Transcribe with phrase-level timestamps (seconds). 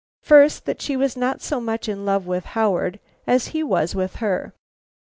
[0.23, 4.15] First, that she was not so much in love with Howard as he was with
[4.15, 4.55] her.